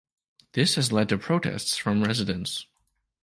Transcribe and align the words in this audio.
This 0.53 0.73
has 0.77 0.91
led 0.91 1.09
to 1.09 1.17
protests 1.19 1.77
from 1.77 2.01
residents. 2.03 2.65